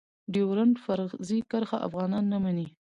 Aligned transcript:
ډيورنډ 0.33 0.75
فرضي 0.83 1.39
کرښه 1.51 1.77
افغانان 1.87 2.25
نه 2.33 2.37
منی. 2.43 2.67